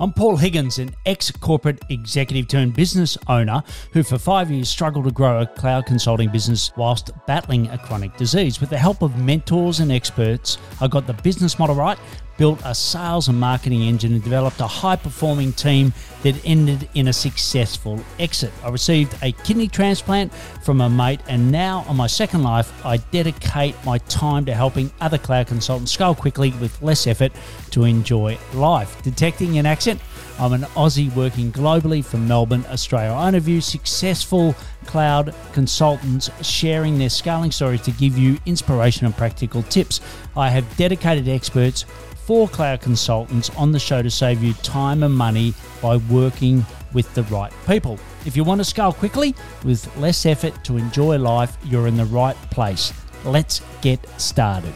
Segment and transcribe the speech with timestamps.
[0.00, 5.06] I'm Paul Higgins, an ex corporate executive turned business owner who for five years struggled
[5.06, 8.60] to grow a cloud consulting business whilst battling a chronic disease.
[8.60, 11.98] With the help of mentors and experts, I got the business model right
[12.38, 15.92] built a sales and marketing engine and developed a high performing team
[16.22, 18.52] that ended in a successful exit.
[18.64, 20.32] I received a kidney transplant
[20.62, 24.90] from a mate, and now on my second life, I dedicate my time to helping
[25.00, 27.32] other cloud consultants scale quickly with less effort
[27.70, 29.02] to enjoy life.
[29.02, 30.00] Detecting an accent,
[30.38, 33.10] I'm an Aussie working globally from Melbourne, Australia.
[33.10, 34.54] I interview successful
[34.86, 40.00] cloud consultants sharing their scaling stories to give you inspiration and practical tips.
[40.36, 41.84] I have dedicated experts
[42.28, 47.10] four cloud consultants on the show to save you time and money by working with
[47.14, 47.98] the right people.
[48.26, 52.04] If you want to scale quickly with less effort to enjoy life, you're in the
[52.04, 52.92] right place.
[53.24, 54.74] Let's get started.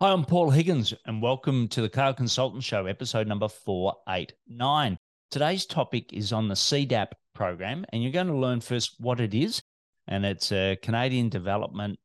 [0.00, 4.98] Hi, I'm Paul Higgins, and welcome to the Cloud Consultant Show, episode number 489.
[5.30, 9.32] Today's topic is on the CDAP program, and you're going to learn first what it
[9.32, 9.62] is
[10.08, 11.98] and it's a Canadian development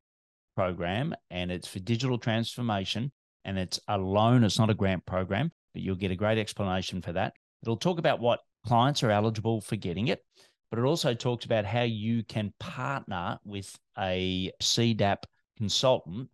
[0.55, 3.11] program, and it's for digital transformation,
[3.45, 4.43] and it's a loan.
[4.43, 7.33] It's not a grant program, but you'll get a great explanation for that.
[7.63, 10.23] It'll talk about what clients are eligible for getting it,
[10.69, 15.23] but it also talks about how you can partner with a CDAP
[15.57, 16.29] consultant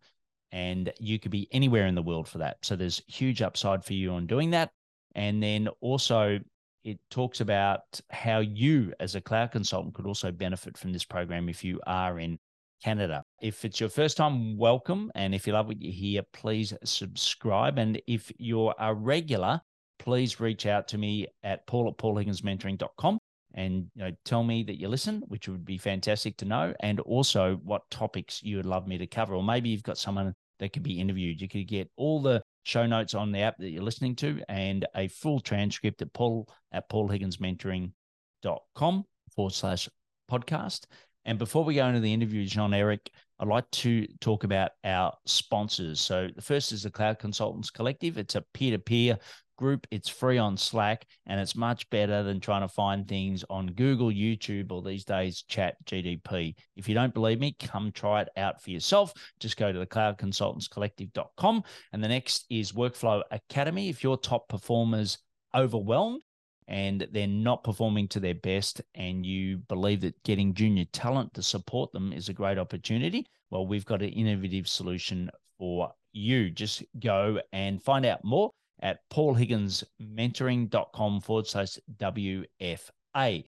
[0.52, 2.58] and you could be anywhere in the world for that.
[2.62, 4.72] So there's huge upside for you on doing that.
[5.16, 6.40] And then also
[6.88, 11.50] it talks about how you, as a cloud consultant, could also benefit from this program
[11.50, 12.40] if you are in
[12.82, 13.24] Canada.
[13.42, 15.12] If it's your first time, welcome.
[15.14, 17.78] And if you love what you hear, please subscribe.
[17.78, 19.60] And if you're a regular,
[20.00, 23.20] please reach out to me at paul at paulhigginsmentoring.com
[23.54, 26.74] and you know, tell me that you listen, which would be fantastic to know.
[26.80, 29.36] And also what topics you would love me to cover.
[29.36, 31.42] Or maybe you've got someone that could be interviewed.
[31.42, 34.86] You could get all the show notes on the app that you're listening to and
[34.96, 39.88] a full transcript at paul at paulhigginsmentoring.com forward slash
[40.30, 40.84] podcast.
[41.24, 45.14] And before we go into the interview, Jean Eric, I'd like to talk about our
[45.26, 46.02] sponsors.
[46.02, 48.18] So the first is the Cloud Consultants Collective.
[48.18, 49.18] It's a peer-to-peer
[49.58, 49.86] group.
[49.92, 54.10] It's free on Slack and it's much better than trying to find things on Google,
[54.10, 56.56] YouTube, or these days Chat GPT.
[56.76, 59.14] If you don't believe me, come try it out for yourself.
[59.40, 61.64] Just go to the cloudconsultantscollective.com.
[61.92, 63.90] And the next is Workflow Academy.
[63.90, 65.18] If your top performers
[65.54, 66.22] overwhelmed,
[66.70, 71.42] and they're not performing to their best, and you believe that getting junior talent to
[71.42, 76.50] support them is a great opportunity, well, we've got an innovative solution for you.
[76.50, 78.52] Just go and find out more
[78.82, 83.46] at paulhigginsmentoring.com forward slash WFA.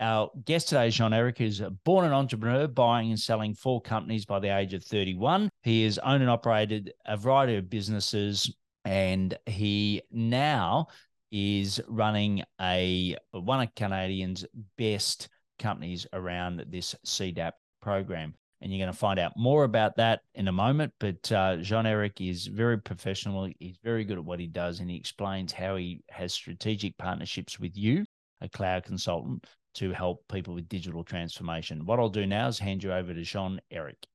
[0.00, 4.38] Our guest today, Jean Eric, is born an entrepreneur, buying and selling four companies by
[4.38, 5.50] the age of 31.
[5.62, 8.50] He has owned and operated a variety of businesses,
[8.86, 10.86] and he now
[11.30, 14.46] is running a one of Canadians'
[14.78, 17.52] best companies around this CDAP
[17.82, 20.92] program and you're going to find out more about that in a moment.
[21.00, 23.48] But uh, Jean Eric is very professional.
[23.58, 27.58] He's very good at what he does, and he explains how he has strategic partnerships
[27.58, 28.04] with you,
[28.40, 31.86] a cloud consultant, to help people with digital transformation.
[31.86, 34.06] What I'll do now is hand you over to Jean Eric.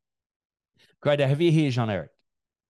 [1.01, 2.11] Great to have you here, Jean Eric.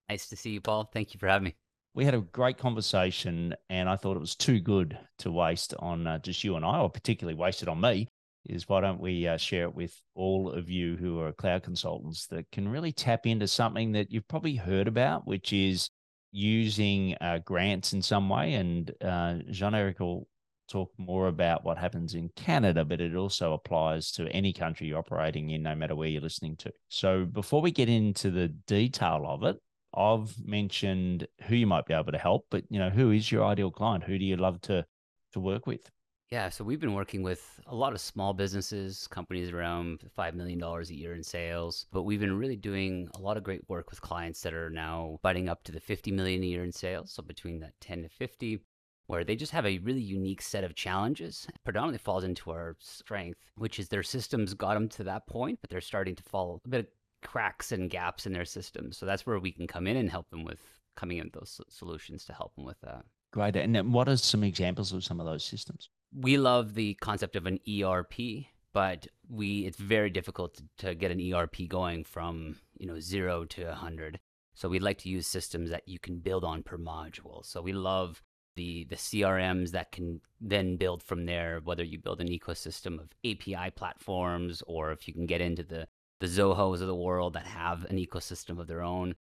[0.10, 0.90] Nice to see you, Paul.
[0.94, 1.56] Thank you for having me.
[1.94, 6.06] We had a great conversation, and I thought it was too good to waste on
[6.06, 8.10] uh, just you and I, or particularly wasted on me
[8.46, 12.28] is why don't we uh, share it with all of you who are cloud consultants
[12.28, 15.90] that can really tap into something that you've probably heard about, which is
[16.32, 18.54] using uh, grants in some way.
[18.54, 20.28] And uh, Jean Eric will
[20.68, 25.00] talk more about what happens in Canada, but it also applies to any country you're
[25.00, 26.72] operating in, no matter where you're listening to.
[26.90, 29.58] So before we get into the detail of it,
[29.96, 33.46] I've mentioned who you might be able to help, but you know, who is your
[33.46, 34.04] ideal client?
[34.04, 34.86] Who do you love to
[35.34, 35.90] to work with?
[36.32, 40.62] Yeah, so we've been working with a lot of small businesses, companies around $5 million
[40.62, 44.02] a year in sales, but we've been really doing a lot of great work with
[44.02, 47.12] clients that are now biting up to the 50 million a year in sales.
[47.12, 48.60] So between that 10 to 50,
[49.08, 51.46] where they just have a really unique set of challenges.
[51.48, 55.60] It Predominantly falls into our strength, which is their systems got them to that point,
[55.62, 56.88] but they're starting to fall a bit of
[57.22, 58.98] cracks and gaps in their systems.
[58.98, 60.60] So that's where we can come in and help them with
[60.96, 63.06] coming in with those solutions to help them with that.
[63.32, 63.56] Great.
[63.56, 65.90] And what are some examples of some of those systems?
[66.16, 71.34] We love the concept of an ERP, but we it's very difficult to, get an
[71.34, 74.20] ERP going from you know zero to hundred.
[74.54, 77.46] So we'd like to use systems that you can build on per module.
[77.46, 78.22] So we love
[78.56, 81.60] the the CRMs that can then build from there.
[81.64, 85.88] Whether you build an ecosystem of API platforms, or if you can get into the
[86.22, 89.16] the Zohos of the world that have an ecosystem of their own.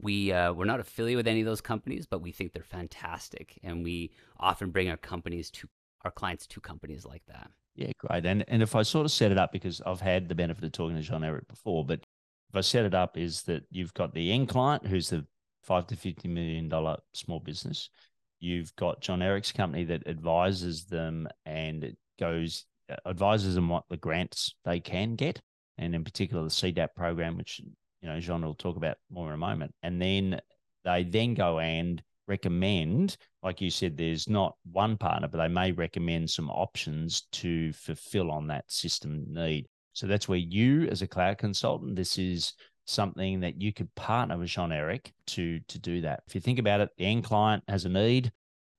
[0.00, 3.58] We uh, we're not affiliated with any of those companies, but we think they're fantastic,
[3.62, 5.68] and we often bring our companies to
[6.06, 7.50] our clients to companies like that.
[7.74, 8.24] Yeah, great.
[8.24, 10.72] And and if I sort of set it up because I've had the benefit of
[10.72, 12.00] talking to Jean Eric before, but
[12.48, 15.26] if I set it up is that you've got the end client who's the
[15.62, 17.90] five to fifty million dollar small business.
[18.38, 23.84] You've got Jean Eric's company that advises them and it goes uh, advises them what
[23.90, 25.40] the grants they can get,
[25.76, 27.60] and in particular the CDAP program, which
[28.00, 29.74] you know Jean will talk about more in a moment.
[29.82, 30.40] And then
[30.84, 35.72] they then go and recommend, like you said, there's not one partner, but they may
[35.72, 39.66] recommend some options to fulfill on that system need.
[39.92, 42.52] So that's where you, as a cloud consultant, this is
[42.86, 46.22] something that you could partner with Jean Eric to to do that.
[46.26, 48.32] If you think about it, the end client has a need,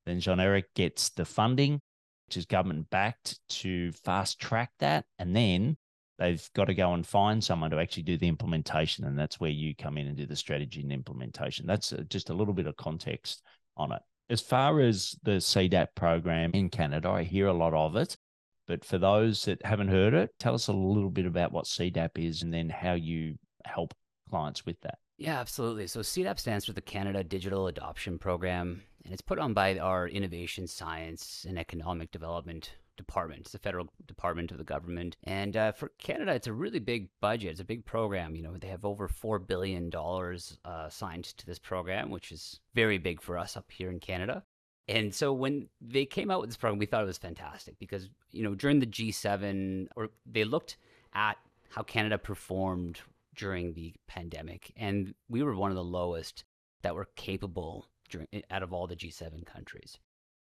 [0.06, 1.82] then Jean Eric gets the funding,
[2.28, 5.78] which is government backed to fast track that, and then
[6.18, 9.52] they've got to go and find someone to actually do the implementation and that's where
[9.52, 11.66] you come in and do the strategy and implementation.
[11.66, 13.44] That's uh, just a little bit of context
[13.75, 14.02] on it.
[14.30, 18.18] As far as the cdap program in canada i hear a lot of it
[18.68, 22.10] but for those that haven't heard it tell us a little bit about what cdap
[22.18, 23.36] is and then how you
[23.66, 23.94] help
[24.30, 24.98] clients with that.
[25.18, 25.88] Yeah absolutely.
[25.88, 30.08] So cdap stands for the canada digital adoption program and it's put on by our
[30.08, 33.42] innovation science and economic development department.
[33.42, 35.16] It's the federal department of the government.
[35.24, 37.52] And uh, for Canada, it's a really big budget.
[37.52, 38.36] It's a big program.
[38.36, 39.92] You know, they have over $4 billion
[40.66, 44.44] uh, signed to this program, which is very big for us up here in Canada.
[44.90, 48.10] And so when they came out with this program, we thought it was fantastic because,
[48.32, 50.78] you know, during the G7, or they looked
[51.14, 51.38] at
[51.70, 53.02] how Canada performed
[53.36, 56.44] during the pandemic, and we were one of the lowest
[56.82, 60.00] that were capable during, out of all the G7 countries.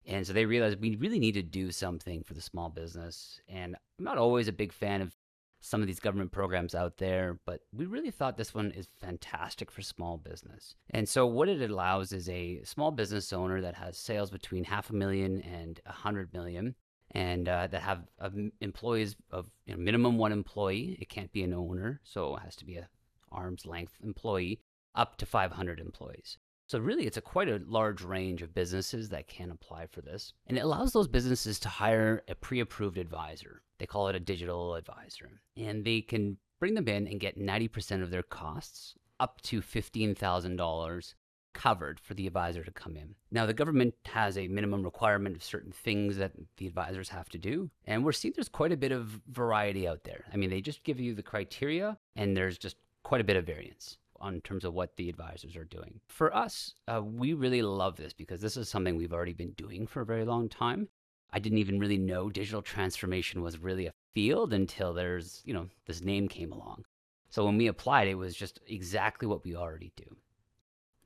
[0.06, 3.40] And so they realized we really need to do something for the small business.
[3.48, 5.14] And I'm not always a big fan of
[5.60, 9.70] some of these government programs out there, but we really thought this one is fantastic
[9.70, 10.74] for small business.
[10.90, 14.90] And so what it allows is a small business owner that has sales between half
[14.90, 16.74] a million and a hundred million
[17.12, 20.98] and uh, that have uh, employees of you know, minimum one employee.
[21.00, 22.88] It can't be an owner, so it has to be a
[23.30, 24.60] arm's length employee
[24.94, 26.38] up to 500 employees.
[26.72, 30.32] So really, it's a quite a large range of businesses that can apply for this.
[30.46, 33.60] And it allows those businesses to hire a pre-approved advisor.
[33.76, 35.42] They call it a digital advisor.
[35.54, 41.14] And they can bring them in and get 90% of their costs up to $15,000
[41.52, 43.16] covered for the advisor to come in.
[43.30, 47.38] Now, the government has a minimum requirement of certain things that the advisors have to
[47.38, 47.68] do.
[47.84, 50.24] And we're seeing there's quite a bit of variety out there.
[50.32, 53.44] I mean, they just give you the criteria and there's just quite a bit of
[53.44, 56.00] variance on terms of what the advisors are doing.
[56.08, 59.86] For us, uh, we really love this because this is something we've already been doing
[59.86, 60.88] for a very long time.
[61.32, 65.68] I didn't even really know digital transformation was really a field until there's, you know,
[65.86, 66.84] this name came along.
[67.30, 70.04] So when we applied, it was just exactly what we already do.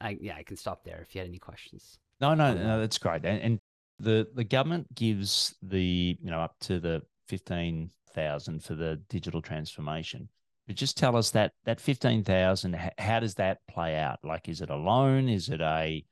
[0.01, 1.99] I, yeah, I can stop there if you had any questions.
[2.21, 3.25] No, no, no, that's great.
[3.25, 3.61] And, and
[3.99, 9.41] the the government gives the you know up to the fifteen thousand for the digital
[9.41, 10.29] transformation.
[10.67, 12.77] But just tell us that that fifteen thousand.
[12.99, 14.19] How does that play out?
[14.25, 15.29] Like, is it a loan?
[15.29, 16.05] Is it a,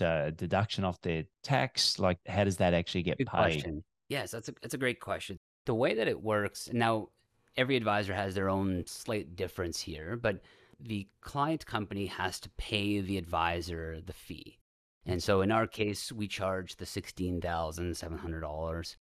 [0.00, 1.98] a deduction off their tax?
[1.98, 3.36] Like, how does that actually get Good paid?
[3.36, 3.84] Question.
[4.08, 5.38] Yes, that's a that's a great question.
[5.64, 7.08] The way that it works now,
[7.56, 10.40] every advisor has their own slight difference here, but
[10.80, 14.58] the client company has to pay the advisor the fee.
[15.06, 18.96] And so in our case, we charge the $16,700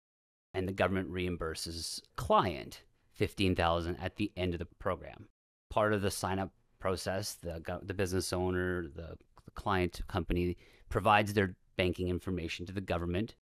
[0.54, 2.84] and the government reimburses client
[3.22, 5.28] 15,000 at the end of the program.
[5.70, 6.50] Part of the sign up
[6.80, 10.58] process, the the business owner, the, the client company
[10.90, 13.36] provides their banking information to the government.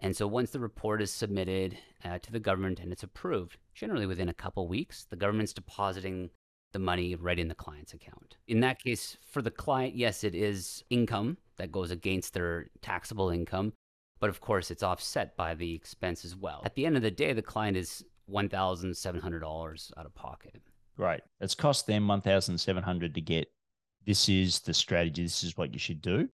[0.00, 4.06] And so once the report is submitted uh, to the government and it's approved, generally
[4.06, 6.30] within a couple weeks, the government's depositing
[6.72, 8.36] the money right in the client's account.
[8.48, 13.30] In that case, for the client, yes, it is income that goes against their taxable
[13.30, 13.74] income,
[14.18, 16.62] but of course, it's offset by the expense as well.
[16.64, 20.60] At the end of the day, the client is $1,700 out of pocket.
[20.96, 21.22] Right.
[21.40, 23.48] It's cost them 1700 to get
[24.06, 26.28] this is the strategy, this is what you should do.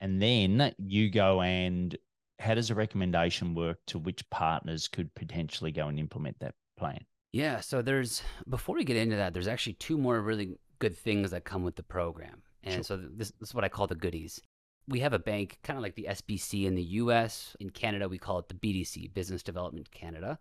[0.00, 1.96] And then you go and
[2.38, 7.04] how does a recommendation work to which partners could potentially go and implement that plan?
[7.32, 11.30] Yeah, so there's before we get into that, there's actually two more really good things
[11.30, 12.42] that come with the program.
[12.62, 12.84] And sure.
[12.84, 14.40] so this, this is what I call the goodies.
[14.86, 17.56] We have a bank kind of like the SBC in the US.
[17.60, 20.38] In Canada, we call it the BDC, Business Development Canada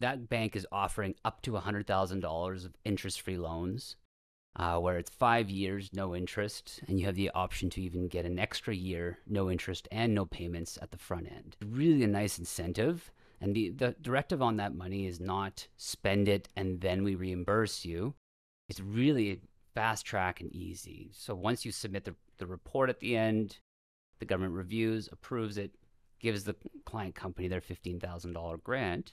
[0.00, 3.96] that bank is offering up to $100,000 of interest free loans,
[4.56, 8.24] uh, where it's five years, no interest, and you have the option to even get
[8.24, 11.56] an extra year, no interest, and no payments at the front end.
[11.64, 13.10] Really a nice incentive.
[13.40, 17.84] And the, the directive on that money is not spend it and then we reimburse
[17.84, 18.14] you.
[18.68, 19.42] It's really
[19.74, 21.10] fast track and easy.
[21.12, 23.58] So once you submit the, the report at the end,
[24.18, 25.76] the government reviews, approves it,
[26.18, 29.12] gives the client company their $15,000 grant.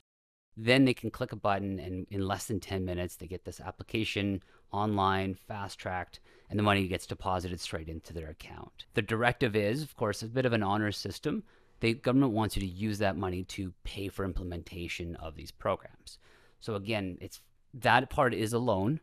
[0.57, 3.59] Then they can click a button, and in less than 10 minutes, they get this
[3.59, 6.19] application online, fast tracked,
[6.49, 8.85] and the money gets deposited straight into their account.
[8.93, 11.43] The directive is, of course, a bit of an honor system.
[11.81, 16.19] The government wants you to use that money to pay for implementation of these programs.
[16.61, 17.41] So again, it's
[17.73, 19.01] that part is a loan,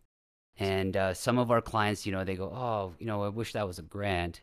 [0.59, 3.53] and uh, some of our clients, you know, they go, "Oh, you know, I wish
[3.53, 4.41] that was a grant,"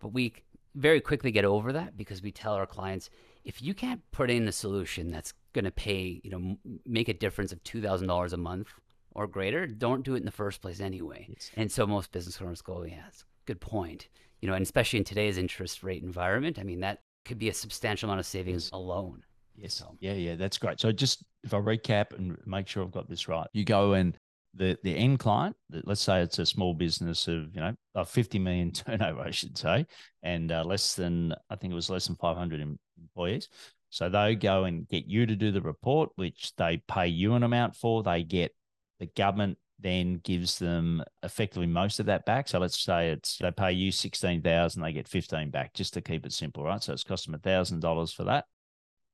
[0.00, 0.34] but we
[0.74, 3.10] very quickly get over that because we tell our clients
[3.44, 6.56] if you can't put in a solution that's going to pay, you know,
[6.86, 8.68] make a difference of $2,000 a month
[9.14, 11.26] or greater, don't do it in the first place anyway.
[11.28, 11.50] Yes.
[11.56, 14.08] And so most business owners go, yeah, that's good point.
[14.40, 17.54] You know, and especially in today's interest rate environment, I mean, that could be a
[17.54, 19.22] substantial amount of savings alone.
[19.54, 19.74] Yes.
[19.74, 19.96] So.
[20.00, 20.80] Yeah, yeah, that's great.
[20.80, 24.16] So just if I recap and make sure I've got this right, you go and
[24.54, 28.38] the the end client, let's say it's a small business of you know a 50
[28.38, 29.86] million turnover, I should say,
[30.22, 33.48] and uh, less than I think it was less than 500 employees.
[33.92, 37.42] So they go and get you to do the report, which they pay you an
[37.42, 38.02] amount for.
[38.02, 38.54] They get
[38.98, 42.48] the government then gives them effectively most of that back.
[42.48, 46.00] So let's say it's they pay you sixteen thousand, they get fifteen back, just to
[46.00, 46.82] keep it simple, right?
[46.82, 48.46] So it's cost them thousand dollars for that,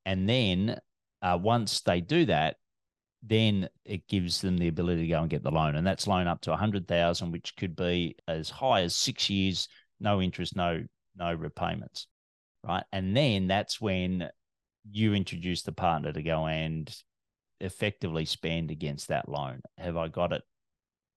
[0.06, 0.78] and then
[1.22, 2.56] uh, once they do that,
[3.22, 6.28] then it gives them the ability to go and get the loan, and that's loan
[6.28, 9.66] up to a hundred thousand, which could be as high as six years,
[9.98, 10.84] no interest, no
[11.16, 12.06] no repayments,
[12.62, 12.84] right?
[12.92, 14.28] And then that's when
[14.90, 16.94] you introduce the partner to go and
[17.60, 19.60] effectively spend against that loan.
[19.76, 20.42] Have I got it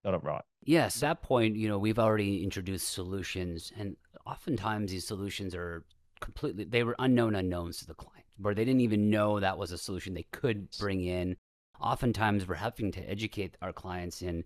[0.03, 0.43] got it right?
[0.63, 5.83] Yes, at that point, you know, we've already introduced solutions and oftentimes these solutions are
[6.19, 9.71] completely they were unknown unknowns to the client where they didn't even know that was
[9.71, 11.35] a solution they could bring in
[11.81, 14.43] oftentimes we're having to educate our clients in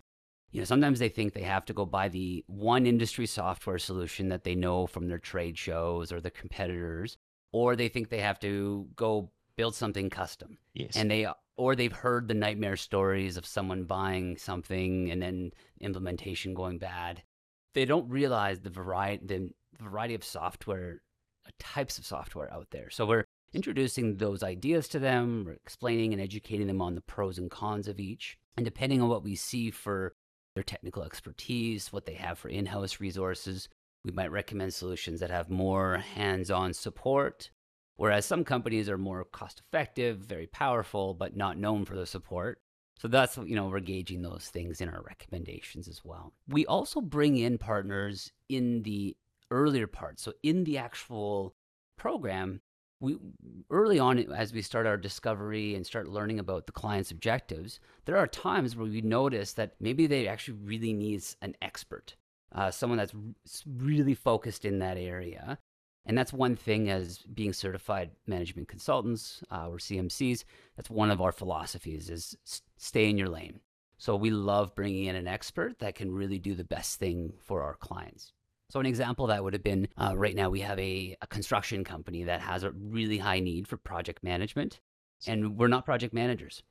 [0.52, 4.30] you know sometimes they think they have to go buy the one industry software solution
[4.30, 7.18] that they know from their trade shows or the competitors
[7.56, 10.58] or they think they have to go build something custom.
[10.74, 10.98] Yes.
[10.98, 16.54] And they or they've heard the nightmare stories of someone buying something and then implementation
[16.54, 17.24] going bad.
[17.74, 21.02] They don't realize the variety the variety of software
[21.48, 22.90] uh, types of software out there.
[22.90, 27.38] So we're introducing those ideas to them, we're explaining and educating them on the pros
[27.38, 28.38] and cons of each.
[28.58, 30.14] And depending on what we see for
[30.56, 33.70] their technical expertise, what they have for in house resources,
[34.06, 37.50] we might recommend solutions that have more hands on support.
[37.98, 42.60] Whereas some companies are more cost effective, very powerful, but not known for the support.
[43.00, 46.34] So that's, you know, we're gauging those things in our recommendations as well.
[46.48, 49.18] We also bring in partners in the
[49.50, 50.20] earlier part.
[50.20, 51.56] So in the actual
[51.98, 52.62] program,
[53.00, 53.18] we
[53.70, 58.16] early on as we start our discovery and start learning about the client's objectives there
[58.16, 62.16] are times where we notice that maybe they actually really needs an expert
[62.52, 63.14] uh, someone that's
[63.66, 65.58] really focused in that area.
[66.06, 70.44] And that's one thing as being certified management consultants uh, or cmcs
[70.76, 72.38] that's one of our philosophies is
[72.78, 73.60] stay in your lane.
[73.98, 77.64] So we love bringing in an expert that can really do the best thing for
[77.64, 78.34] our clients.
[78.70, 81.84] So an example that would have been uh, right now we have a, a construction
[81.84, 84.80] company that has a really high need for project management,
[85.28, 86.64] and we're not project managers.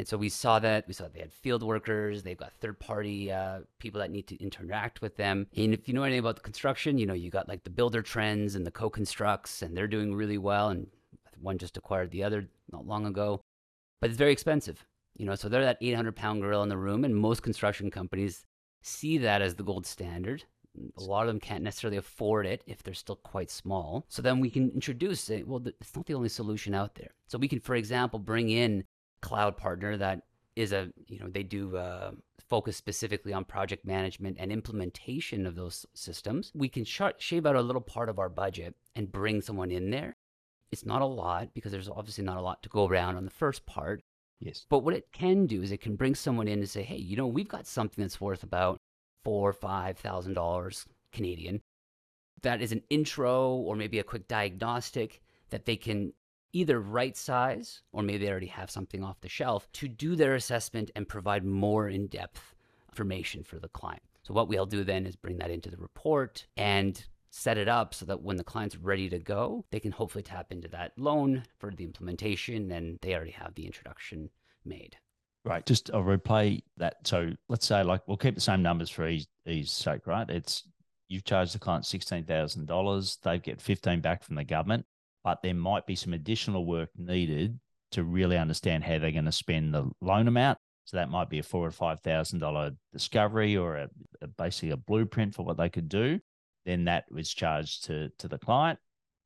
[0.00, 2.80] And so we saw that we saw that they had field workers, they've got third
[2.80, 5.46] party uh, people that need to interact with them.
[5.54, 8.56] And if you know anything about the construction, you know you got like the Buildertrends
[8.56, 10.70] and the CoConstructs, and they're doing really well.
[10.70, 10.86] And
[11.42, 13.42] one just acquired the other not long ago,
[14.00, 14.86] but it's very expensive.
[15.18, 18.46] You know, so they're that 800 pound gorilla in the room, and most construction companies
[18.80, 20.44] see that as the gold standard
[20.96, 24.04] a lot of them can't necessarily afford it if they're still quite small.
[24.08, 25.46] So then we can introduce it.
[25.46, 27.10] Well, it's not the only solution out there.
[27.26, 28.84] So we can, for example, bring in
[29.22, 30.22] cloud partner that
[30.56, 32.10] is a you know they do uh,
[32.48, 36.50] focus specifically on project management and implementation of those systems.
[36.54, 39.90] We can sh- shave out a little part of our budget and bring someone in
[39.90, 40.16] there.
[40.72, 43.30] It's not a lot because there's obviously not a lot to go around on the
[43.30, 44.02] first part.
[44.40, 44.66] Yes.
[44.68, 47.16] But what it can do is it can bring someone in and say, hey, you
[47.16, 48.78] know, we've got something that's worth about
[49.24, 51.60] four or five thousand dollars Canadian.
[52.42, 56.12] That is an intro or maybe a quick diagnostic that they can
[56.52, 60.34] either right size or maybe they already have something off the shelf to do their
[60.34, 62.54] assessment and provide more in depth
[62.88, 64.02] information for the client.
[64.22, 67.94] So, what we'll do then is bring that into the report and set it up
[67.94, 71.44] so that when the client's ready to go, they can hopefully tap into that loan
[71.58, 74.28] for the implementation and they already have the introduction
[74.64, 74.96] made.
[75.44, 75.64] Right.
[75.64, 76.96] Just I'll replay that.
[77.06, 80.28] So let's say like we'll keep the same numbers for ease, ease sake, right?
[80.28, 80.64] It's
[81.08, 84.84] you've charged the client sixteen thousand dollars, they get fifteen back from the government,
[85.24, 87.58] but there might be some additional work needed
[87.92, 90.58] to really understand how they're going to spend the loan amount.
[90.84, 93.88] So that might be a four or five thousand dollar discovery or a,
[94.22, 96.18] a, basically a blueprint for what they could do.
[96.66, 98.78] Then that was charged to to the client.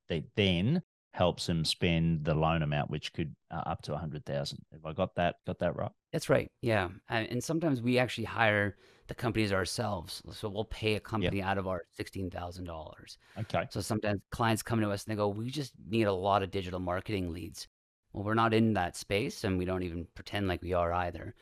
[0.09, 0.83] They then
[1.15, 4.59] helps them spend the loan amount, which could uh, up to a hundred thousand.
[4.73, 5.93] Have I got that got that right?
[6.13, 6.51] That's right.
[6.61, 10.23] Yeah, and sometimes we actually hire the companies ourselves.
[10.33, 11.47] So we'll pay a company yep.
[11.47, 13.19] out of our sixteen thousand dollars.
[13.39, 13.67] Okay.
[13.71, 16.51] So sometimes clients come to us and they go, "We just need a lot of
[16.51, 17.69] digital marketing leads."
[18.13, 21.35] Well, we're not in that space, and we don't even pretend like we are either.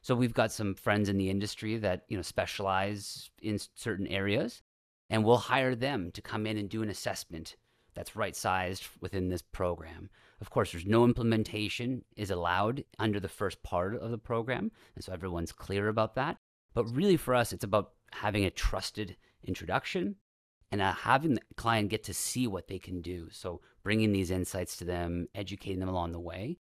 [0.00, 4.62] So we've got some friends in the industry that you know specialize in certain areas,
[5.10, 7.56] and we'll hire them to come in and do an assessment
[7.94, 10.10] that's right sized within this program.
[10.40, 15.04] Of course, there's no implementation is allowed under the first part of the program, and
[15.04, 16.38] so everyone's clear about that.
[16.74, 20.16] But really, for us, it's about having a trusted introduction
[20.72, 23.28] and uh, having the client get to see what they can do.
[23.30, 26.58] So, bringing these insights to them, educating them along the way.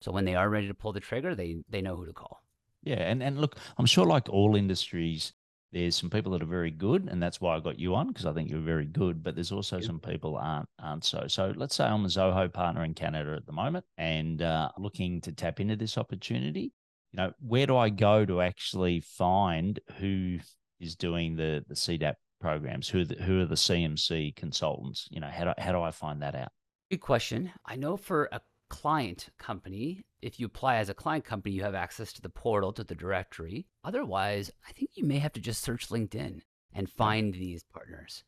[0.00, 2.42] So, when they are ready to pull the trigger, they they know who to call.
[2.82, 5.32] Yeah, and and look, I'm sure like all industries,
[5.72, 8.26] there's some people that are very good, and that's why I got you on because
[8.26, 9.22] I think you're very good.
[9.22, 11.26] But there's also some people aren't aren't so.
[11.28, 15.20] So let's say I'm a Zoho partner in Canada at the moment and uh, looking
[15.22, 16.72] to tap into this opportunity.
[17.12, 20.38] You know, where do I go to actually find who
[20.80, 22.88] is doing the the CDAP programs?
[22.88, 25.08] Who are the, who are the CMC consultants?
[25.10, 26.48] You know, how do, how do I find that out?
[26.90, 27.50] Good question.
[27.64, 31.74] I know for a client company, if you apply as a client company, you have
[31.74, 33.66] access to the portal, to the directory.
[33.84, 36.40] Otherwise, I think you may have to just search LinkedIn
[36.72, 38.24] and find these partners.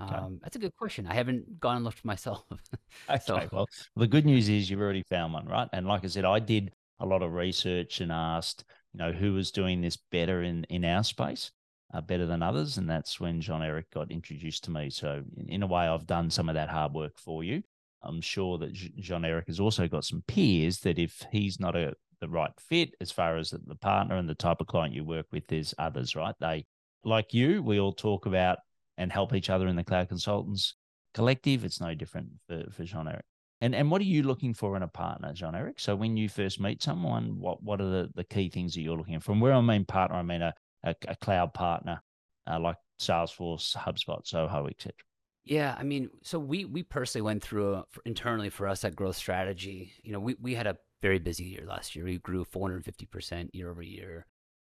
[0.00, 0.14] Okay.
[0.14, 1.06] Um, that's a good question.
[1.06, 2.44] I haven't gone and looked myself.
[3.10, 3.48] okay, so.
[3.52, 5.68] well, the good news is you've already found one, right?
[5.72, 6.72] And like I said, I did
[7.02, 10.84] a lot of research and asked, you know, who was doing this better in in
[10.84, 11.50] our space,
[11.92, 14.88] uh, better than others, and that's when Jean Eric got introduced to me.
[14.88, 17.62] So in, in a way, I've done some of that hard work for you.
[18.02, 21.94] I'm sure that Jean Eric has also got some peers that if he's not a
[22.20, 25.26] the right fit as far as the partner and the type of client you work
[25.32, 26.36] with, there's others, right?
[26.40, 26.64] They
[27.04, 28.58] like you, we all talk about
[28.96, 30.76] and help each other in the cloud consultants
[31.14, 31.64] collective.
[31.64, 33.24] It's no different for, for Jean Eric.
[33.62, 35.78] And and what are you looking for in a partner, Jean Eric?
[35.78, 38.96] So when you first meet someone, what what are the, the key things that you're
[38.96, 39.26] looking for?
[39.26, 42.02] From where I mean partner, I mean a, a, a cloud partner
[42.50, 44.92] uh, like Salesforce, HubSpot, Zoho, etc.
[45.44, 49.16] Yeah, I mean, so we we personally went through a, internally for us at Growth
[49.16, 49.92] Strategy.
[50.02, 52.04] You know, we we had a very busy year last year.
[52.04, 54.26] We grew 450% year over year,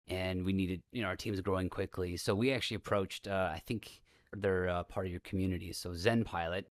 [0.07, 2.17] and we needed you know our team's growing quickly.
[2.17, 3.27] So we actually approached.
[3.27, 3.99] Uh, I think
[4.31, 5.73] they're uh, part of your community.
[5.73, 6.65] So Zenpilot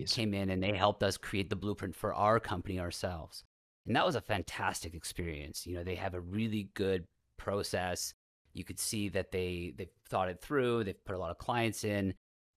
[0.00, 0.14] yes.
[0.14, 3.44] came in and they helped us create the blueprint for our company ourselves,
[3.86, 5.66] and that was a fantastic experience.
[5.66, 8.14] You know, they have a really good process.
[8.52, 10.84] You could see that they they've thought it through.
[10.84, 12.14] They've put a lot of clients in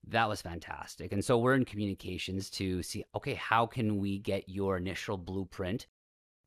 [0.09, 1.13] that was fantastic.
[1.13, 5.87] And so we're in communications to see, okay, how can we get your initial blueprint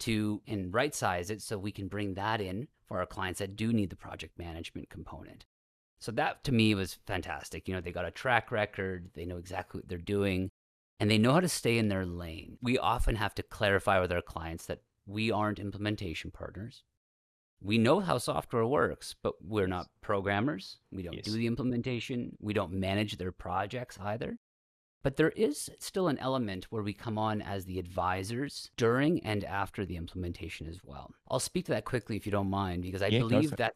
[0.01, 3.57] to and right size it so we can bring that in for our clients that
[3.57, 5.47] do need the project management component.
[5.99, 7.67] So that to me was fantastic.
[7.67, 10.51] You know, they got a track record, they know exactly what they're doing,
[10.99, 12.59] and they know how to stay in their lane.
[12.63, 16.83] We often have to clarify with our clients that we aren't implementation partners
[17.61, 20.79] we know how software works, but we're not programmers.
[20.93, 21.25] We don't yes.
[21.25, 22.37] do the implementation.
[22.41, 24.39] We don't manage their projects either.
[25.03, 29.45] But there is still an element where we come on as the advisors during and
[29.45, 31.13] after the implementation as well.
[31.31, 33.75] I'll speak to that quickly if you don't mind, because I yeah, believe that,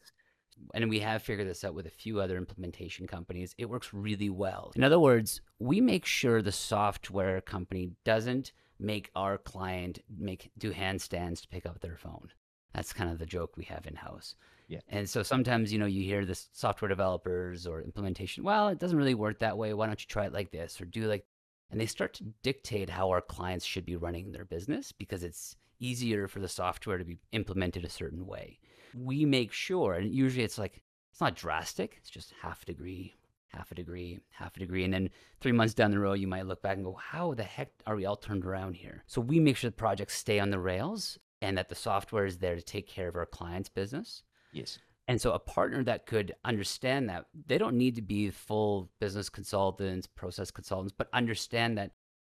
[0.75, 4.31] and we have figured this out with a few other implementation companies, it works really
[4.31, 4.73] well.
[4.77, 10.73] In other words, we make sure the software company doesn't make our client make do
[10.73, 12.29] handstands to pick up their phone.
[12.75, 14.35] That's kind of the joke we have in house.
[14.69, 14.81] Yeah.
[14.89, 18.97] And so sometimes, you know, you hear the software developers or implementation, well, it doesn't
[18.97, 19.75] really work that way.
[19.75, 21.27] Why don't you try it like this or do like,
[21.71, 25.57] and they start to dictate how our clients should be running their business because it's
[25.81, 28.61] easier for the software to be implemented a certain way.
[28.95, 33.15] We make sure, and usually it's like, it's not drastic, it's just half a degree,
[33.49, 34.85] half a degree, half a degree.
[34.85, 37.43] And then three months down the road, you might look back and go, how the
[37.43, 39.03] heck are we all turned around here?
[39.07, 42.39] So we make sure the projects stay on the rails and that the software is
[42.39, 44.23] there to take care of our client's business.
[44.53, 44.79] Yes.
[45.09, 49.29] And so a partner that could understand that they don't need to be full business
[49.29, 51.93] consultants, process consultants, but understand that,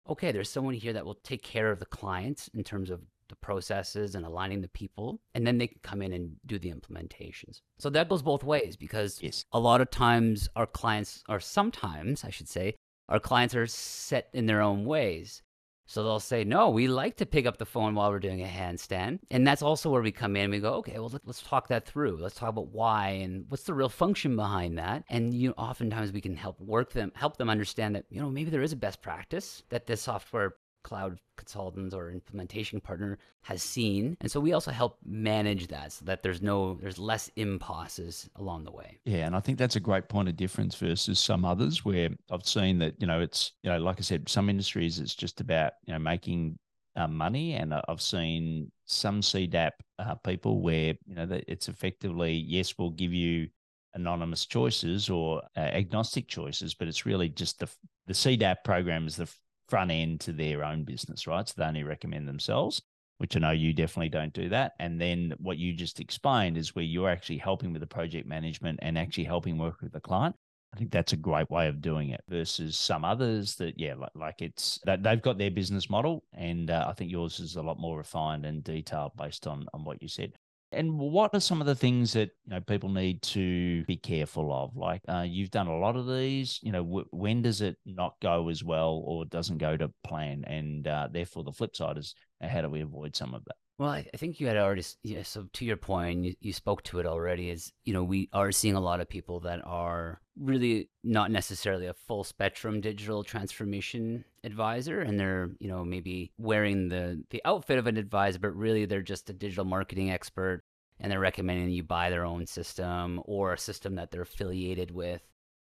[0.09, 3.01] okay, there's someone here that will take care of the clients in terms of
[3.33, 5.19] the processes and aligning the people.
[5.33, 7.61] And then they can come in and do the implementations.
[7.79, 9.45] So that goes both ways because yes.
[9.51, 12.75] a lot of times our clients, or sometimes I should say,
[13.09, 15.41] our clients are set in their own ways.
[15.85, 18.47] So they'll say, no, we like to pick up the phone while we're doing a
[18.47, 19.19] handstand.
[19.29, 21.67] And that's also where we come in and we go, okay, well, let, us talk
[21.67, 22.17] that through.
[22.21, 25.03] Let's talk about why and what's the real function behind that.
[25.09, 28.29] And, you know, oftentimes we can help work them, help them understand that, you know,
[28.29, 33.61] maybe there is a best practice that this software cloud consultant or implementation partner has
[33.61, 34.15] seen.
[34.21, 38.65] And so we also help manage that so that there's no there's less impasses along
[38.65, 38.99] the way.
[39.05, 42.47] Yeah, and I think that's a great point of difference versus some others where I've
[42.47, 45.73] seen that, you know, it's, you know, like I said, some industries it's just about,
[45.85, 46.59] you know, making
[46.95, 47.53] uh, money.
[47.53, 52.91] And I've seen some CDAP uh, people where, you know, that it's effectively, yes, we'll
[52.91, 53.47] give you
[53.95, 57.69] anonymous choices or uh, agnostic choices, but it's really just the,
[58.07, 59.29] the CDAP program is the
[59.67, 61.47] front end to their own business, right?
[61.47, 62.81] So they only recommend themselves,
[63.17, 64.73] which I know you definitely don't do that.
[64.79, 68.79] And then what you just explained is where you're actually helping with the project management
[68.81, 70.35] and actually helping work with the client.
[70.73, 74.09] I think that's a great way of doing it versus some others that, yeah, like,
[74.15, 76.23] like it's that they've got their business model.
[76.33, 79.83] And uh, I think yours is a lot more refined and detailed based on, on
[79.83, 80.33] what you said.
[80.73, 84.51] And what are some of the things that you know people need to be careful
[84.53, 84.75] of?
[84.75, 86.59] Like uh, you've done a lot of these.
[86.61, 90.43] You know, w- when does it not go as well or doesn't go to plan?
[90.45, 93.55] And uh, therefore, the flip side is how do we avoid some of that?
[93.79, 96.83] Well, I, I think you had already, yeah, so to your point, you, you spoke
[96.83, 100.21] to it already, is, you know, we are seeing a lot of people that are
[100.39, 105.01] really not necessarily a full spectrum digital transformation advisor.
[105.01, 109.01] And they're, you know, maybe wearing the, the outfit of an advisor, but really they're
[109.01, 110.63] just a digital marketing expert
[110.99, 115.23] and they're recommending you buy their own system or a system that they're affiliated with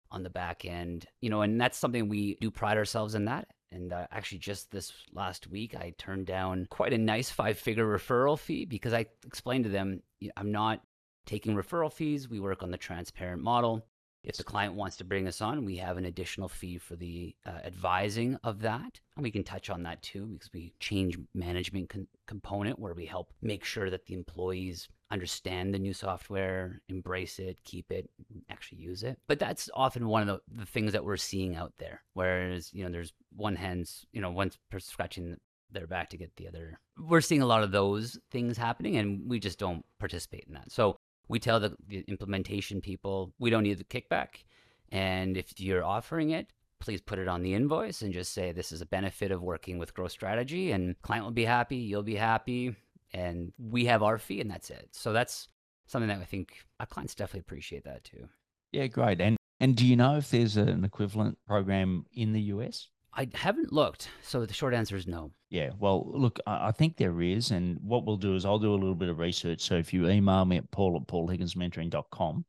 [0.10, 1.06] on the back end.
[1.22, 4.72] You know, and that's something we do pride ourselves in that and uh, actually, just
[4.72, 9.06] this last week, I turned down quite a nice five figure referral fee because I
[9.26, 10.02] explained to them
[10.36, 10.82] I'm not
[11.26, 12.30] taking referral fees.
[12.30, 13.86] We work on the transparent model.
[14.24, 17.36] If the client wants to bring us on, we have an additional fee for the
[17.44, 19.00] uh, advising of that.
[19.16, 23.08] And we can touch on that too because we change management con- component where we
[23.08, 28.10] help make sure that the employees understand the new software, embrace it, keep it,
[28.50, 29.20] actually use it.
[29.28, 32.02] But that's often one of the, the things that we're seeing out there.
[32.14, 35.38] Whereas, you know, there's one hand's, you know, one scratching
[35.72, 36.80] their back to get the other.
[36.98, 40.72] We're seeing a lot of those things happening and we just don't participate in that.
[40.72, 40.98] So
[41.28, 44.44] we tell the, the implementation people we don't need the kickback.
[44.90, 48.72] And if you're offering it, please put it on the invoice and just say this
[48.72, 52.16] is a benefit of working with growth strategy and client will be happy, you'll be
[52.16, 52.76] happy,
[53.14, 54.90] and we have our fee and that's it.
[54.92, 55.48] So that's
[55.88, 58.28] something that I think our clients definitely appreciate that too.
[58.72, 59.22] Yeah, great.
[59.22, 62.88] And and do you know if there's an equivalent program in the US?
[63.14, 64.10] I haven't looked.
[64.24, 65.32] So the short answer is no.
[65.50, 65.72] Yeah.
[65.78, 67.52] Well, look, I think there is.
[67.52, 69.62] And what we'll do is I'll do a little bit of research.
[69.62, 72.46] So if you email me at paul at paulhigginsmentoring.com,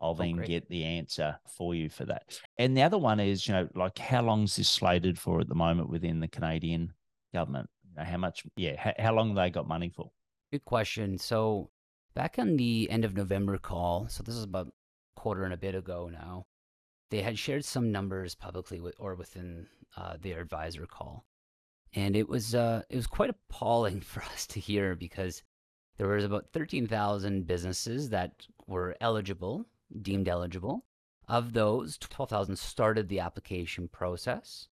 [0.00, 0.48] I'll oh, then great.
[0.48, 2.38] get the answer for you for that.
[2.58, 5.48] And the other one is, you know, like how long is this slated for at
[5.48, 6.92] the moment within the Canadian
[7.32, 7.68] government?
[8.04, 8.44] How much?
[8.56, 10.10] Yeah, how, how long they got money for?
[10.52, 11.18] Good question.
[11.18, 11.70] So
[12.14, 15.58] back on the end of November call, so this is about a quarter and a
[15.58, 16.46] bit ago now,
[17.10, 21.26] they had shared some numbers publicly with, or within uh, their advisor call,
[21.94, 25.42] and it was uh, it was quite appalling for us to hear because
[25.98, 29.66] there was about thirteen thousand businesses that were eligible,
[30.02, 30.84] deemed eligible.
[31.28, 34.68] Of those, twelve thousand started the application process,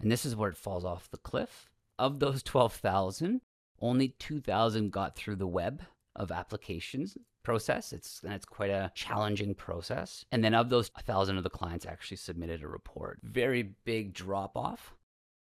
[0.00, 3.40] and this is where it falls off the cliff of those 12,000,
[3.80, 5.82] only 2,000 got through the web
[6.14, 7.92] of applications process.
[7.92, 10.24] It's and it's quite a challenging process.
[10.32, 13.20] And then of those, a thousand of the clients actually submitted a report.
[13.22, 14.94] Very big drop off,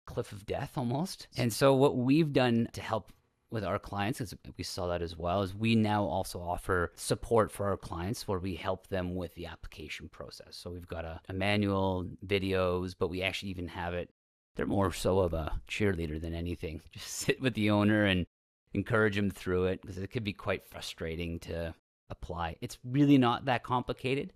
[0.06, 1.28] cliff of death almost.
[1.36, 3.12] And so what we've done to help
[3.52, 7.52] with our clients, as we saw that as well, is we now also offer support
[7.52, 10.56] for our clients where we help them with the application process.
[10.56, 14.10] So we've got a, a manual, videos, but we actually even have it
[14.56, 16.80] they're more so of a cheerleader than anything.
[16.92, 18.26] Just sit with the owner and
[18.74, 21.74] encourage him through it because it could be quite frustrating to
[22.10, 22.56] apply.
[22.60, 24.32] It's really not that complicated.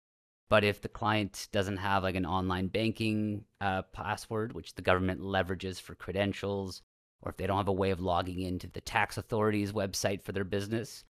[0.48, 5.20] But if the client doesn't have like an online banking uh, password, which the government
[5.20, 6.83] leverages for credentials,
[7.20, 10.33] or if they don't have a way of logging into the tax authority's website for
[10.33, 11.05] their business,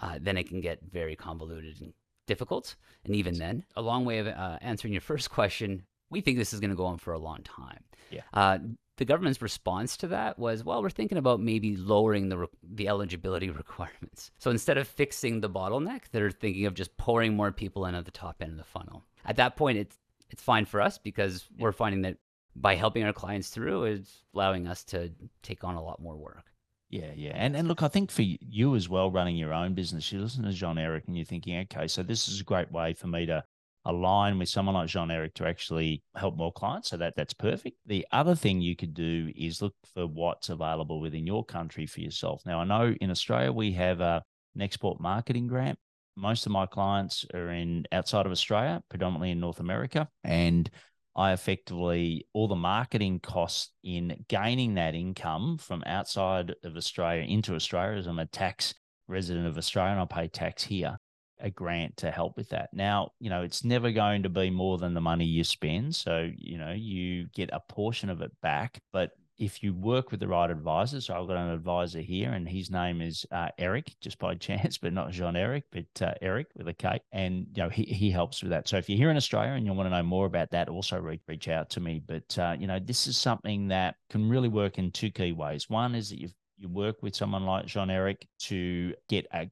[0.00, 1.94] uh, then it can get very convoluted and
[2.26, 2.76] difficult.
[3.04, 6.52] And even then, a long way of uh, answering your first question, we think this
[6.52, 7.82] is going to go on for a long time.
[8.10, 8.22] Yeah.
[8.32, 8.58] Uh,
[8.96, 12.88] the government's response to that was, well, we're thinking about maybe lowering the re- the
[12.88, 14.30] eligibility requirements.
[14.38, 18.04] So instead of fixing the bottleneck, they're thinking of just pouring more people in at
[18.04, 19.04] the top end of the funnel.
[19.24, 19.98] At that point, it's
[20.30, 22.16] it's fine for us because we're finding that
[22.54, 26.44] by helping our clients through, it's allowing us to take on a lot more work.
[26.88, 27.32] Yeah, yeah.
[27.34, 30.44] And and look, I think for you as well, running your own business, you listen
[30.44, 33.26] to Jean Eric and you're thinking, okay, so this is a great way for me
[33.26, 33.44] to
[33.86, 36.90] align with someone like Jean Eric to actually help more clients.
[36.90, 37.78] So that that's perfect.
[37.86, 42.00] The other thing you could do is look for what's available within your country for
[42.00, 42.42] yourself.
[42.44, 44.22] Now I know in Australia we have a,
[44.54, 45.78] an export marketing grant.
[46.16, 50.68] Most of my clients are in outside of Australia, predominantly in North America, and
[51.14, 57.54] I effectively, all the marketing costs in gaining that income from outside of Australia into
[57.54, 58.74] Australia, as I'm a tax
[59.08, 60.98] resident of Australia and I pay tax here,
[61.40, 62.70] a grant to help with that.
[62.72, 65.94] Now, you know, it's never going to be more than the money you spend.
[65.94, 70.20] So, you know, you get a portion of it back, but if you work with
[70.20, 73.94] the right advisor, so I've got an advisor here, and his name is uh, Eric,
[74.00, 77.62] just by chance, but not Jean Eric, but uh, Eric with a K, and you
[77.62, 78.68] know he he helps with that.
[78.68, 80.98] So if you're here in Australia and you want to know more about that, also
[80.98, 82.00] reach reach out to me.
[82.04, 85.68] But uh, you know this is something that can really work in two key ways.
[85.68, 89.50] One is that you you work with someone like Jean Eric to get a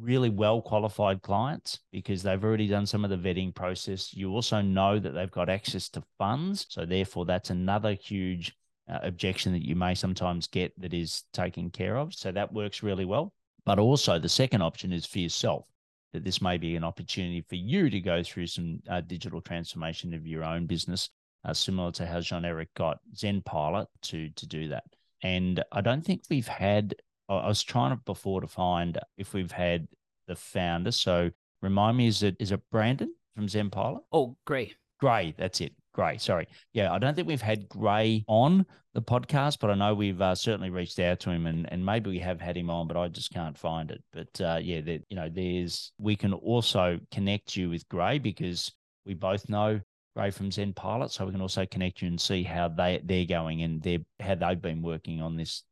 [0.00, 4.12] really well qualified clients because they've already done some of the vetting process.
[4.14, 6.66] You also know that they've got access to funds.
[6.68, 8.54] So, therefore, that's another huge
[8.88, 12.14] uh, objection that you may sometimes get that is taken care of.
[12.14, 13.32] So that works really well.
[13.64, 15.66] But also, the second option is for yourself
[16.12, 20.14] that this may be an opportunity for you to go through some uh, digital transformation
[20.14, 21.10] of your own business,
[21.44, 24.84] uh, similar to how Jean Eric got Zen Pilot to to do that.
[25.22, 26.94] And I don't think we've had.
[27.28, 29.88] I was trying to before to find if we've had
[30.26, 30.92] the founder.
[30.92, 31.30] So
[31.62, 34.02] remind me, is it is it Brandon from Zen Pilot?
[34.12, 34.76] Oh, great.
[35.00, 35.72] Gray, that's it.
[35.92, 36.48] Gray, sorry.
[36.72, 40.34] Yeah, I don't think we've had Gray on the podcast, but I know we've uh,
[40.34, 43.08] certainly reached out to him and, and maybe we have had him on, but I
[43.08, 44.02] just can't find it.
[44.12, 48.72] But uh, yeah, there, you know, there's we can also connect you with Gray because
[49.06, 49.80] we both know
[50.16, 53.26] Gray from Zen Pilot, so we can also connect you and see how they they're
[53.26, 55.64] going and they how they've been working on this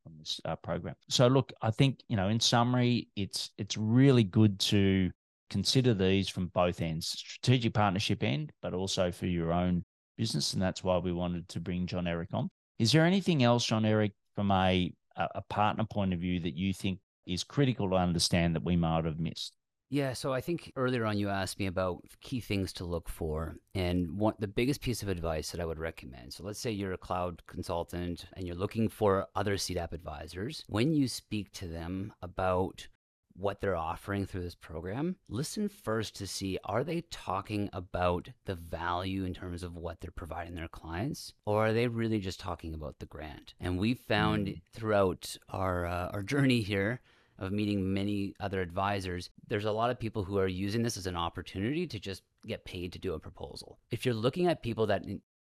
[0.44, 0.94] uh, program.
[1.08, 5.10] So look, I think you know, in summary, it's it's really good to
[5.50, 9.84] consider these from both ends, strategic partnership end, but also for your own
[10.16, 12.48] business, and that's why we wanted to bring Jean Eric on.
[12.78, 16.72] Is there anything else, Jean Eric, from a a partner point of view that you
[16.72, 19.52] think is critical to understand that we might have missed?
[19.92, 23.56] Yeah, so I think earlier on you asked me about key things to look for,
[23.74, 26.32] and one the biggest piece of advice that I would recommend.
[26.32, 30.64] So let's say you're a cloud consultant and you're looking for other CDAP advisors.
[30.66, 32.88] When you speak to them about
[33.34, 38.54] what they're offering through this program, listen first to see are they talking about the
[38.54, 42.72] value in terms of what they're providing their clients, or are they really just talking
[42.72, 43.52] about the grant?
[43.60, 44.62] And we found mm.
[44.72, 47.02] throughout our uh, our journey here
[47.42, 51.08] of meeting many other advisors, there's a lot of people who are using this as
[51.08, 53.78] an opportunity to just get paid to do a proposal.
[53.90, 55.04] If you're looking at people that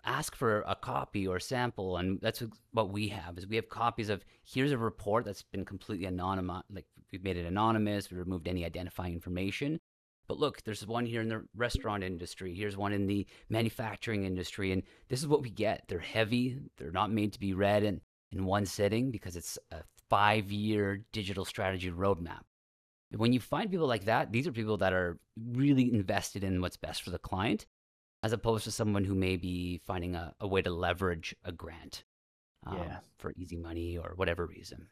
[0.04, 2.42] ask for a copy or sample and that's
[2.72, 6.64] what we have is we have copies of here's a report that's been completely anonymous
[6.72, 9.78] like we've made it anonymous we removed any identifying information
[10.26, 14.72] but look there's one here in the restaurant industry here's one in the manufacturing industry
[14.72, 18.00] and this is what we get they're heavy they're not made to be read in,
[18.32, 22.42] in one sitting because it's a five year digital strategy roadmap
[23.16, 25.18] when you find people like that these are people that are
[25.52, 27.66] really invested in what's best for the client
[28.22, 32.04] as opposed to someone who may be finding a, a way to leverage a grant
[32.66, 32.98] um, yeah.
[33.18, 34.86] for easy money or whatever reason.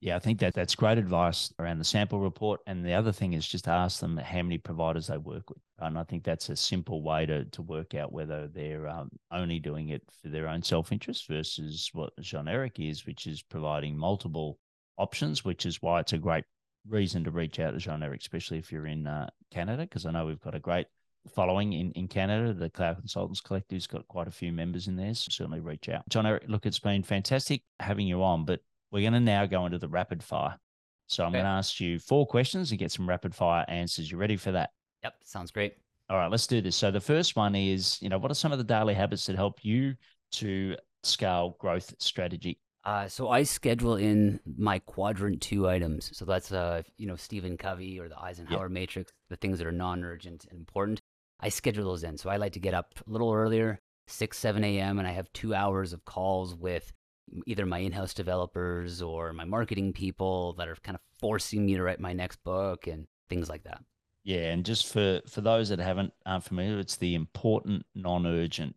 [0.00, 2.60] Yeah, I think that that's great advice around the sample report.
[2.66, 5.62] And the other thing is just ask them how many providers they work with.
[5.78, 9.58] And I think that's a simple way to, to work out whether they're um, only
[9.58, 13.96] doing it for their own self interest versus what Jean Eric is, which is providing
[13.96, 14.58] multiple
[14.98, 16.44] options, which is why it's a great
[16.88, 20.12] reason to reach out to Jean Eric, especially if you're in uh, Canada, because I
[20.12, 20.86] know we've got a great
[21.34, 22.52] following in, in Canada.
[22.52, 26.08] The Cloud Consultants Collective's got quite a few members in there, so certainly reach out.
[26.08, 29.66] Jean Eric, look, it's been fantastic having you on, but we're going to now go
[29.66, 30.56] into the rapid fire.
[31.08, 31.38] So I'm okay.
[31.38, 34.10] going to ask you four questions and get some rapid fire answers.
[34.10, 34.70] You ready for that?
[35.02, 35.74] Yep, sounds great.
[36.08, 36.76] All right, let's do this.
[36.76, 39.36] So the first one is, you know, what are some of the daily habits that
[39.36, 39.94] help you
[40.32, 42.60] to scale growth strategy?
[42.86, 46.16] Uh, so I schedule in my quadrant two items.
[46.16, 49.72] So that's uh, you know, Stephen Covey or the Eisenhower matrix, the things that are
[49.72, 51.02] non-urgent and important.
[51.40, 52.16] I schedule those in.
[52.16, 55.32] So I like to get up a little earlier, 6, 7 a.m., and I have
[55.32, 56.92] two hours of calls with
[57.44, 61.74] either my in house developers or my marketing people that are kind of forcing me
[61.74, 63.82] to write my next book and things like that.
[64.22, 64.52] Yeah.
[64.52, 68.76] And just for, for those that haven't aren't familiar, it's the important, non urgent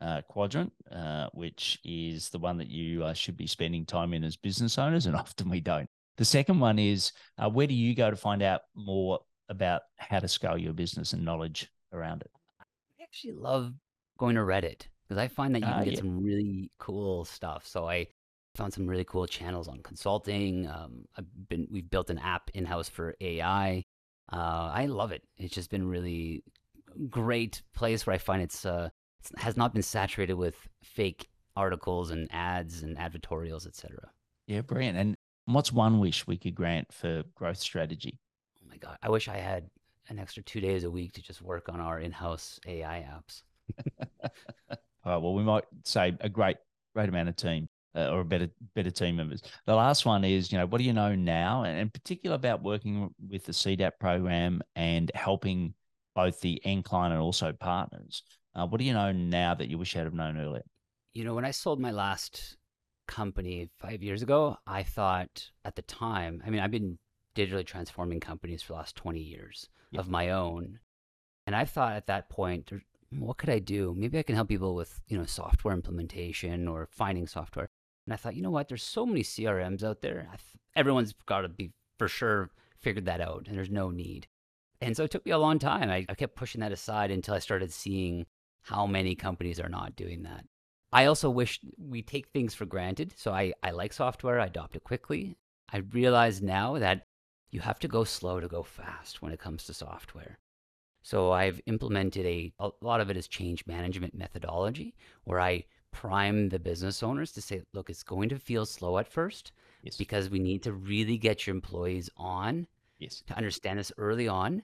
[0.00, 4.24] uh, quadrant, uh, which is the one that you uh, should be spending time in
[4.24, 5.88] as business owners, and often we don't.
[6.16, 10.18] The second one is uh, where do you go to find out more about how
[10.18, 12.30] to scale your business and knowledge around it.
[12.60, 13.72] I actually love
[14.18, 16.00] going to Reddit because I find that you can uh, get yeah.
[16.00, 17.66] some really cool stuff.
[17.66, 18.06] So I
[18.56, 20.66] found some really cool channels on consulting.
[20.66, 23.84] Um, I've been we've built an app in house for AI.
[24.30, 25.22] Uh, I love it.
[25.38, 26.44] It's just been really
[27.08, 28.88] great place where I find it's uh,
[29.36, 33.98] has not been saturated with fake articles and ads and advertorials, etc.
[34.46, 34.96] Yeah, brilliant.
[34.96, 38.18] And what's one wish we could grant for growth strategy?
[38.62, 39.68] Oh my god, I wish I had
[40.08, 43.42] an extra two days a week to just work on our in-house AI apps.
[44.00, 44.30] uh,
[45.04, 46.56] well, we might say a great,
[46.94, 49.42] great amount of team uh, or a better, better team members.
[49.66, 52.62] The last one is, you know, what do you know now, and in particular about
[52.62, 55.74] working with the CDAP program and helping
[56.14, 58.22] both the end client and also partners.
[58.58, 60.64] Uh, what do you know now that you wish you had have known earlier?
[61.14, 62.56] You know, when I sold my last
[63.06, 66.98] company five years ago, I thought at the time, I mean, I've been
[67.36, 70.00] digitally transforming companies for the last 20 years yep.
[70.00, 70.80] of my own.
[71.46, 72.72] And I thought at that point,
[73.10, 73.94] what could I do?
[73.96, 77.68] Maybe I can help people with, you know, software implementation or finding software.
[78.06, 78.68] And I thought, you know what?
[78.68, 80.26] There's so many CRMs out there.
[80.30, 80.40] Th-
[80.74, 84.26] everyone's got to be for sure figured that out, and there's no need.
[84.80, 85.90] And so it took me a long time.
[85.90, 88.26] I, I kept pushing that aside until I started seeing
[88.68, 90.44] how many companies are not doing that.
[90.92, 93.12] I also wish we take things for granted.
[93.16, 95.36] So I, I like software, I adopt it quickly.
[95.72, 97.06] I realize now that
[97.50, 100.38] you have to go slow to go fast when it comes to software.
[101.02, 106.50] So I've implemented a, a lot of it is change management methodology where I prime
[106.50, 109.52] the business owners to say, look, it's going to feel slow at first
[109.82, 109.96] yes.
[109.96, 112.66] because we need to really get your employees on
[112.98, 113.22] yes.
[113.26, 114.62] to understand this early on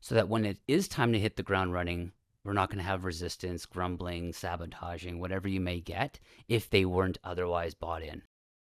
[0.00, 2.12] so that when it is time to hit the ground running,
[2.48, 7.18] we're not going to have resistance, grumbling, sabotaging, whatever you may get if they weren't
[7.22, 8.22] otherwise bought in.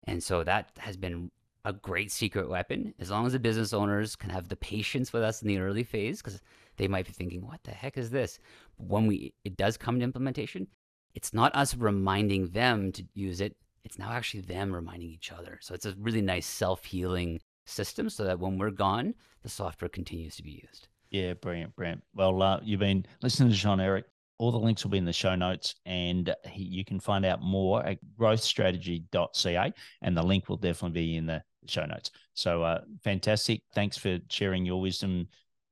[0.03, 1.31] And so that has been
[1.65, 2.93] a great secret weapon.
[2.99, 5.83] As long as the business owners can have the patience with us in the early
[5.83, 6.39] phase because
[6.77, 8.37] they might be thinking what the heck is this?
[8.77, 10.67] But when we it does come to implementation
[11.15, 15.57] it's not us reminding them to use it it's now actually them reminding each other.
[15.61, 20.35] So it's a really nice self-healing system so that when we're gone the software continues
[20.35, 22.03] to be used yeah, brilliant, brilliant.
[22.15, 24.05] Well, uh, you've been listening to Jean Eric.
[24.39, 27.41] All the links will be in the show notes, and he, you can find out
[27.41, 32.09] more at growthstrategy.ca, and the link will definitely be in the show notes.
[32.33, 33.61] So, uh, fantastic.
[33.75, 35.27] Thanks for sharing your wisdom,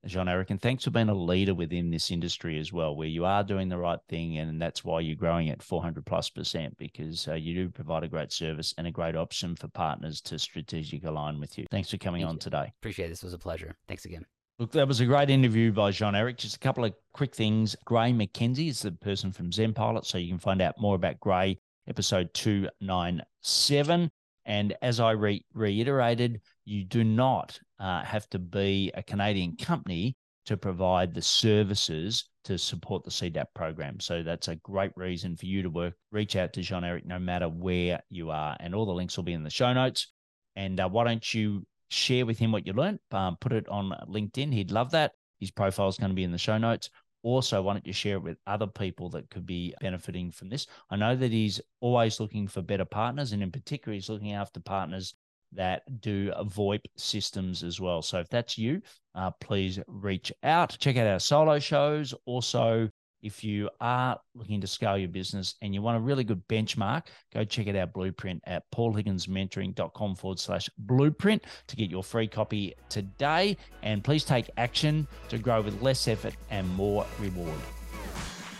[0.05, 3.25] Jean Eric, and thanks for being a leader within this industry as well, where you
[3.25, 7.27] are doing the right thing, and that's why you're growing at 400 plus percent because
[7.27, 11.03] uh, you do provide a great service and a great option for partners to strategic
[11.03, 11.65] align with you.
[11.71, 12.41] Thanks for coming Thank on you.
[12.41, 12.73] today.
[12.79, 13.09] Appreciate it.
[13.09, 13.75] This was a pleasure.
[13.87, 14.23] Thanks again.
[14.61, 16.37] Look, that was a great interview by Jean Eric.
[16.37, 17.75] Just a couple of quick things.
[17.83, 21.57] Gray MacKenzie is the person from ZenPilot, so you can find out more about Gray,
[21.87, 24.11] episode 297.
[24.45, 30.15] And as I re- reiterated, you do not uh, have to be a Canadian company
[30.45, 33.99] to provide the services to support the CDAP program.
[33.99, 35.95] So that's a great reason for you to work.
[36.11, 39.23] Reach out to Jean Eric no matter where you are, and all the links will
[39.23, 40.11] be in the show notes.
[40.55, 43.93] And uh, why don't you share with him what you learned, um, put it on
[44.07, 44.53] LinkedIn.
[44.53, 45.13] He'd love that.
[45.39, 46.89] His profile is going to be in the show notes.
[47.23, 50.65] Also, why don't you share it with other people that could be benefiting from this?
[50.89, 54.59] I know that he's always looking for better partners, and in particular, he's looking after
[54.59, 55.13] partners
[55.53, 58.01] that do VoIP systems as well.
[58.01, 58.81] So if that's you,
[59.13, 60.77] uh, please reach out.
[60.79, 62.13] Check out our solo shows.
[62.25, 62.89] Also,
[63.21, 67.03] if you are looking to scale your business and you want a really good benchmark,
[67.33, 72.73] go check out our blueprint at paulhigginsmentoring.com forward slash blueprint to get your free copy
[72.89, 73.57] today.
[73.83, 77.59] And please take action to grow with less effort and more reward.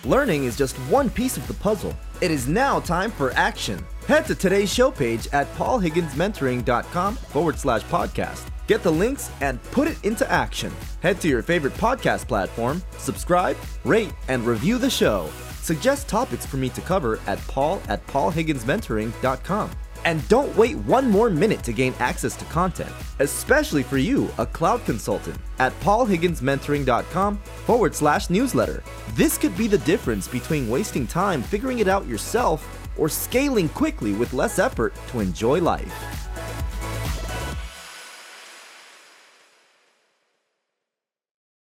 [0.04, 1.96] Learning is just one piece of the puzzle.
[2.22, 3.84] It is now time for action.
[4.08, 9.90] Head to today's show page at paulhigginsmentoring.com forward slash podcast Get the links and put
[9.90, 10.72] it into action.
[11.02, 15.30] Head to your favorite podcast platform, subscribe, rate, and review the show.
[15.60, 19.72] Suggest topics for me to cover at paul at paulhigginsmentoring.com.
[20.06, 24.46] And don't wait one more minute to gain access to content, especially for you, a
[24.46, 28.84] cloud consultant, at paulhigginsmentoring.com forward slash newsletter.
[29.16, 34.14] This could be the difference between wasting time figuring it out yourself or scaling quickly
[34.14, 36.31] with less effort to enjoy life.